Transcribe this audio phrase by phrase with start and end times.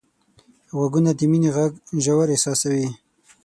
[0.77, 1.71] غوږونه د مینې غږ
[2.03, 2.87] ژور احساسوي